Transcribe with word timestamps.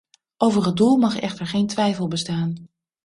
Over 0.37 0.65
het 0.65 0.75
doel 0.75 0.97
mag 0.97 1.19
echter 1.19 1.45
geen 1.47 1.67
twijfel 1.67 2.07
bestaan. 2.07 2.67